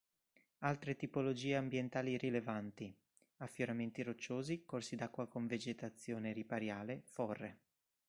[0.61, 2.91] Altre tipologie ambientali rilevanti
[3.37, 7.59] Affioramenti rocciosi, corsi d'acqua con vegetazione ripariale, forre.